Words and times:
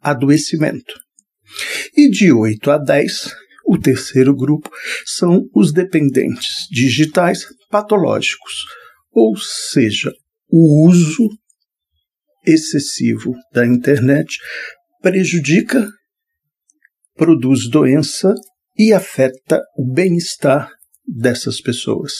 adoecimento. 0.00 0.94
E 1.96 2.10
de 2.10 2.32
8 2.32 2.68
a 2.68 2.78
10, 2.78 3.30
o 3.64 3.78
terceiro 3.78 4.34
grupo 4.34 4.68
são 5.06 5.44
os 5.54 5.72
dependentes 5.72 6.66
digitais 6.68 7.46
patológicos, 7.70 8.64
ou 9.12 9.36
seja, 9.36 10.12
o 10.52 10.86
uso 10.88 11.28
excessivo 12.46 13.34
da 13.52 13.66
internet 13.66 14.38
prejudica, 15.00 15.86
produz 17.14 17.68
doença 17.68 18.34
e 18.78 18.92
afeta 18.92 19.62
o 19.76 19.84
bem-estar 19.92 20.70
dessas 21.06 21.60
pessoas. 21.60 22.12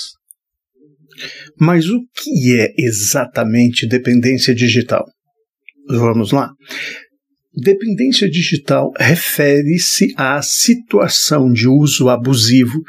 Mas 1.59 1.89
o 1.89 2.01
que 2.15 2.57
é 2.59 2.73
exatamente 2.79 3.87
dependência 3.87 4.55
digital? 4.55 5.05
Vamos 5.89 6.33
lá. 6.33 6.51
Dependência 7.53 8.31
digital 8.31 8.93
refere-se 8.97 10.15
à 10.17 10.41
situação 10.41 11.53
de 11.53 11.67
uso 11.67 12.09
abusivo 12.09 12.81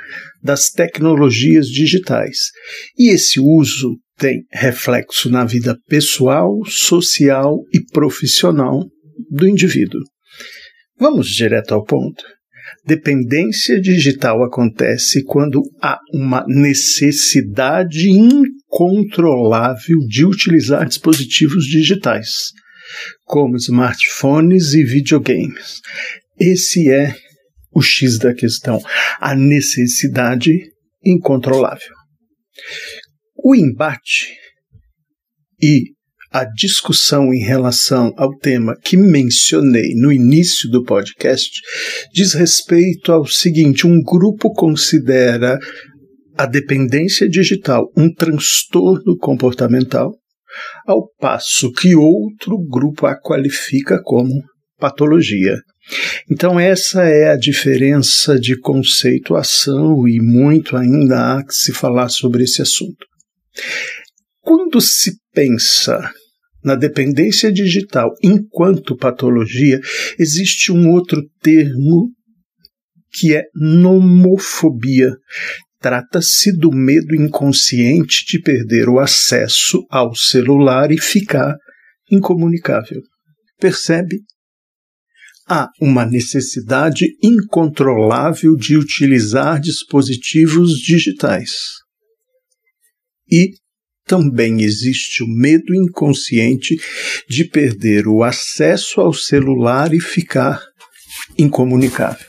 das 0.42 0.70
tecnologias 0.70 1.68
digitais. 1.68 2.52
E 2.98 3.10
esse 3.10 3.40
uso 3.40 3.98
tem 4.22 4.46
reflexo 4.54 5.32
na 5.32 5.44
vida 5.44 5.76
pessoal, 5.88 6.64
social 6.68 7.58
e 7.74 7.84
profissional 7.92 8.86
do 9.32 9.48
indivíduo. 9.48 10.00
Vamos 11.00 11.30
direto 11.30 11.74
ao 11.74 11.84
ponto. 11.84 12.24
Dependência 12.86 13.82
digital 13.82 14.44
acontece 14.44 15.24
quando 15.24 15.64
há 15.82 15.98
uma 16.14 16.46
necessidade 16.48 18.08
incontrolável 18.12 19.98
de 20.08 20.24
utilizar 20.24 20.88
dispositivos 20.88 21.66
digitais, 21.66 22.52
como 23.24 23.58
smartphones 23.58 24.76
e 24.76 24.84
videogames. 24.84 25.82
Esse 26.40 26.92
é 26.92 27.16
o 27.74 27.82
X 27.82 28.20
da 28.20 28.36
questão, 28.36 28.80
a 29.20 29.34
necessidade 29.34 30.52
incontrolável. 31.04 31.96
O 33.44 33.56
embate 33.56 34.38
e 35.60 35.94
a 36.32 36.46
discussão 36.46 37.34
em 37.34 37.40
relação 37.40 38.14
ao 38.16 38.38
tema 38.38 38.76
que 38.84 38.96
mencionei 38.96 39.96
no 39.96 40.14
início 40.14 40.70
do 40.70 40.84
podcast 40.84 41.50
diz 42.14 42.34
respeito 42.34 43.12
ao 43.12 43.26
seguinte: 43.26 43.88
um 43.88 44.00
grupo 44.00 44.54
considera 44.54 45.58
a 46.38 46.46
dependência 46.46 47.28
digital 47.28 47.92
um 47.98 48.14
transtorno 48.14 49.18
comportamental, 49.18 50.12
ao 50.86 51.10
passo 51.20 51.72
que 51.72 51.96
outro 51.96 52.60
grupo 52.60 53.08
a 53.08 53.20
qualifica 53.20 54.00
como 54.04 54.32
patologia. 54.80 55.58
Então, 56.30 56.60
essa 56.60 57.04
é 57.04 57.32
a 57.32 57.38
diferença 57.38 58.40
de 58.40 58.56
conceituação 58.60 60.08
e 60.08 60.22
muito 60.22 60.78
ainda 60.78 61.38
há 61.38 61.44
que 61.44 61.54
se 61.54 61.74
falar 61.74 62.10
sobre 62.10 62.44
esse 62.44 62.62
assunto. 62.62 63.11
Quando 64.42 64.82
se 64.82 65.18
pensa 65.34 66.12
na 66.64 66.76
dependência 66.76 67.52
digital 67.52 68.12
enquanto 68.24 68.96
patologia, 68.96 69.80
existe 70.20 70.72
um 70.72 70.90
outro 70.90 71.22
termo 71.42 72.12
que 73.14 73.36
é 73.36 73.44
nomofobia. 73.54 75.12
Trata-se 75.80 76.56
do 76.56 76.72
medo 76.72 77.16
inconsciente 77.16 78.24
de 78.28 78.40
perder 78.40 78.88
o 78.88 79.00
acesso 79.00 79.86
ao 79.90 80.16
celular 80.16 80.92
e 80.92 81.00
ficar 81.00 81.56
incomunicável. 82.10 83.02
Percebe? 83.60 84.18
Há 85.48 85.68
uma 85.82 86.06
necessidade 86.06 87.08
incontrolável 87.22 88.56
de 88.56 88.78
utilizar 88.78 89.60
dispositivos 89.60 90.78
digitais 90.78 91.82
e 93.32 93.54
também 94.06 94.62
existe 94.62 95.24
o 95.24 95.28
medo 95.28 95.74
inconsciente 95.74 96.76
de 97.30 97.46
perder 97.46 98.08
o 98.08 98.24
acesso 98.24 99.00
ao 99.00 99.14
celular 99.14 99.94
e 99.94 100.02
ficar 100.02 100.62
incomunicável. 101.38 102.28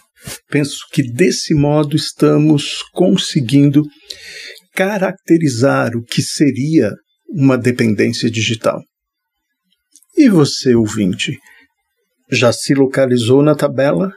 Penso 0.48 0.86
que 0.92 1.02
desse 1.02 1.54
modo 1.54 1.96
estamos 1.96 2.82
conseguindo 2.92 3.84
caracterizar 4.74 5.96
o 5.96 6.04
que 6.04 6.22
seria 6.22 6.92
uma 7.28 7.58
dependência 7.58 8.30
digital. 8.30 8.80
E 10.16 10.28
você, 10.28 10.74
ouvinte, 10.74 11.36
já 12.30 12.52
se 12.52 12.74
localizou 12.74 13.42
na 13.42 13.56
tabela? 13.56 14.12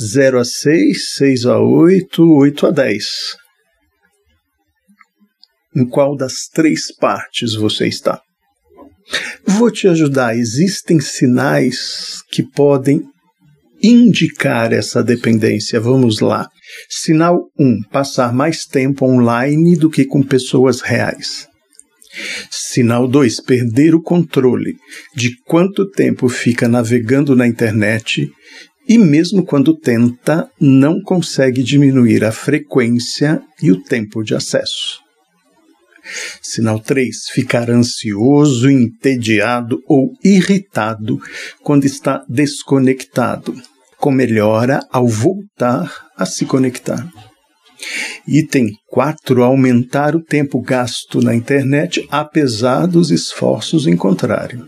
0 0.00 0.38
a 0.38 0.44
6, 0.44 1.14
6 1.14 1.46
a 1.46 1.58
8, 1.58 2.22
8 2.22 2.66
a 2.66 2.70
10 2.70 3.04
em 5.74 5.86
qual 5.86 6.16
das 6.16 6.48
três 6.52 6.94
partes 6.94 7.54
você 7.54 7.86
está. 7.86 8.20
Vou 9.46 9.70
te 9.70 9.88
ajudar. 9.88 10.36
Existem 10.36 11.00
sinais 11.00 12.22
que 12.30 12.42
podem 12.42 13.02
indicar 13.82 14.72
essa 14.72 15.02
dependência. 15.02 15.80
Vamos 15.80 16.20
lá. 16.20 16.48
Sinal 16.88 17.40
1: 17.58 17.64
um, 17.64 17.82
passar 17.90 18.32
mais 18.32 18.64
tempo 18.64 19.06
online 19.06 19.76
do 19.76 19.88
que 19.88 20.04
com 20.04 20.22
pessoas 20.22 20.80
reais. 20.80 21.46
Sinal 22.50 23.08
2: 23.08 23.40
perder 23.40 23.94
o 23.94 24.02
controle 24.02 24.76
de 25.14 25.36
quanto 25.46 25.88
tempo 25.88 26.28
fica 26.28 26.68
navegando 26.68 27.34
na 27.34 27.46
internet 27.46 28.30
e, 28.88 28.98
mesmo 28.98 29.44
quando 29.44 29.76
tenta, 29.76 30.50
não 30.60 31.00
consegue 31.02 31.62
diminuir 31.62 32.24
a 32.24 32.32
frequência 32.32 33.40
e 33.62 33.70
o 33.70 33.82
tempo 33.82 34.22
de 34.22 34.34
acesso. 34.34 35.07
Sinal 36.42 36.80
3. 36.80 37.28
Ficar 37.32 37.70
ansioso, 37.70 38.70
entediado 38.70 39.80
ou 39.86 40.12
irritado 40.24 41.18
quando 41.62 41.84
está 41.84 42.24
desconectado. 42.28 43.54
com 43.98 44.12
melhora 44.12 44.80
ao 44.92 45.08
voltar 45.08 45.92
a 46.16 46.24
se 46.24 46.46
conectar. 46.46 47.04
Item 48.26 48.70
4. 48.88 49.42
Aumentar 49.42 50.14
o 50.14 50.22
tempo 50.22 50.60
gasto 50.60 51.20
na 51.20 51.34
internet, 51.34 52.06
apesar 52.10 52.86
dos 52.86 53.10
esforços 53.10 53.86
em 53.86 53.96
contrário. 53.96 54.66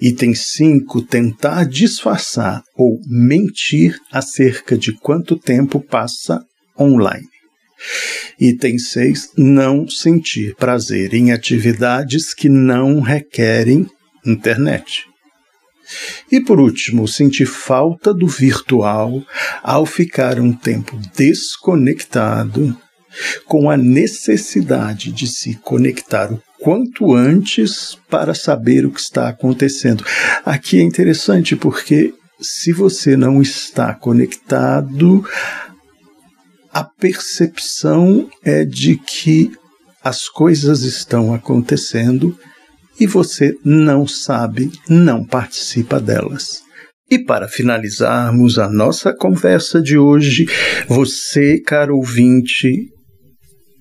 Item 0.00 0.34
5. 0.34 1.02
Tentar 1.02 1.64
disfarçar 1.64 2.62
ou 2.76 2.98
mentir 3.06 3.98
acerca 4.10 4.76
de 4.76 4.92
quanto 4.98 5.36
tempo 5.36 5.80
passa 5.80 6.42
online. 6.78 7.28
Item 8.38 8.78
6. 8.78 9.32
Não 9.36 9.88
sentir 9.88 10.54
prazer 10.56 11.14
em 11.14 11.32
atividades 11.32 12.34
que 12.34 12.48
não 12.48 13.00
requerem 13.00 13.86
internet. 14.24 15.04
E 16.30 16.40
por 16.40 16.60
último, 16.60 17.08
sentir 17.08 17.46
falta 17.46 18.14
do 18.14 18.26
virtual 18.26 19.22
ao 19.62 19.84
ficar 19.84 20.38
um 20.38 20.52
tempo 20.52 20.98
desconectado, 21.16 22.76
com 23.44 23.68
a 23.68 23.76
necessidade 23.76 25.10
de 25.10 25.26
se 25.26 25.56
conectar 25.56 26.32
o 26.32 26.40
quanto 26.60 27.12
antes 27.12 27.98
para 28.08 28.34
saber 28.34 28.86
o 28.86 28.92
que 28.92 29.00
está 29.00 29.28
acontecendo. 29.28 30.04
Aqui 30.44 30.78
é 30.78 30.82
interessante 30.82 31.56
porque 31.56 32.14
se 32.40 32.72
você 32.72 33.16
não 33.16 33.42
está 33.42 33.92
conectado, 33.94 35.24
a 36.72 36.84
percepção 36.84 38.28
é 38.44 38.64
de 38.64 38.96
que 38.96 39.50
as 40.02 40.28
coisas 40.28 40.82
estão 40.82 41.34
acontecendo 41.34 42.38
e 42.98 43.06
você 43.06 43.54
não 43.64 44.06
sabe, 44.06 44.70
não 44.88 45.24
participa 45.24 46.00
delas. 46.00 46.62
E 47.10 47.18
para 47.18 47.48
finalizarmos 47.48 48.58
a 48.58 48.68
nossa 48.68 49.12
conversa 49.12 49.82
de 49.82 49.98
hoje, 49.98 50.46
você, 50.86 51.60
caro 51.60 51.96
ouvinte, 51.96 52.70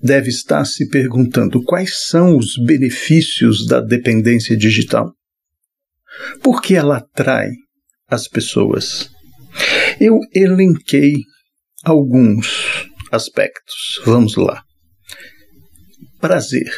deve 0.02 0.30
estar 0.30 0.66
se 0.66 0.90
perguntando 0.90 1.64
quais 1.64 2.08
são 2.08 2.36
os 2.36 2.58
benefícios 2.66 3.68
da 3.68 3.82
dependência 3.82 4.58
digital. 4.58 5.14
Por 6.42 6.62
que 6.62 6.76
ela 6.76 6.98
atrai 6.98 7.50
as 8.10 8.28
pessoas? 8.28 9.12
Eu 10.00 10.18
elenquei 10.34 11.14
alguns 11.84 12.88
aspectos. 13.12 14.02
Vamos 14.06 14.36
lá. 14.36 14.62
Prazer. 16.20 16.70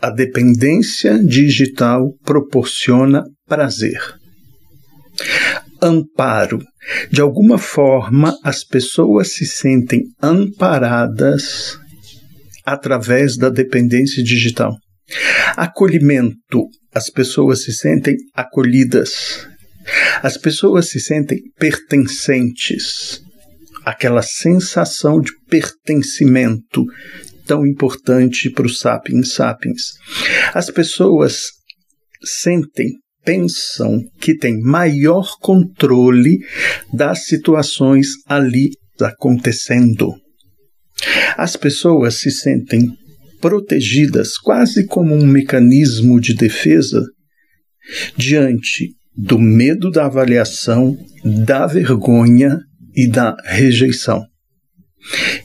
A 0.00 0.10
dependência 0.10 1.22
digital 1.22 2.12
proporciona 2.24 3.22
prazer. 3.46 4.00
Amparo. 5.80 6.58
De 7.10 7.20
alguma 7.20 7.58
forma, 7.58 8.36
as 8.42 8.64
pessoas 8.64 9.34
se 9.34 9.46
sentem 9.46 10.02
amparadas 10.20 11.78
através 12.64 13.36
da 13.36 13.48
dependência 13.48 14.22
digital. 14.22 14.74
Acolhimento. 15.56 16.66
As 16.94 17.08
pessoas 17.08 17.64
se 17.64 17.72
sentem 17.72 18.16
acolhidas. 18.34 19.46
As 20.22 20.36
pessoas 20.36 20.88
se 20.88 21.00
sentem 21.00 21.38
pertencentes. 21.58 23.21
Aquela 23.84 24.22
sensação 24.22 25.20
de 25.20 25.32
pertencimento 25.48 26.84
tão 27.46 27.66
importante 27.66 28.50
para 28.50 28.66
os 28.66 28.78
sapiens 28.78 29.34
sapiens. 29.34 29.92
As 30.54 30.70
pessoas 30.70 31.50
sentem, 32.24 32.92
pensam 33.24 34.00
que 34.20 34.36
têm 34.36 34.60
maior 34.60 35.36
controle 35.40 36.38
das 36.92 37.26
situações 37.26 38.08
ali 38.26 38.70
acontecendo. 39.00 40.14
As 41.36 41.56
pessoas 41.56 42.14
se 42.14 42.30
sentem 42.30 42.88
protegidas 43.40 44.38
quase 44.38 44.86
como 44.86 45.14
um 45.14 45.26
mecanismo 45.26 46.20
de 46.20 46.34
defesa 46.34 47.04
diante 48.16 48.94
do 49.16 49.38
medo 49.38 49.90
da 49.90 50.06
avaliação, 50.06 50.96
da 51.24 51.66
vergonha 51.66 52.60
e 52.94 53.08
da 53.08 53.36
rejeição. 53.44 54.24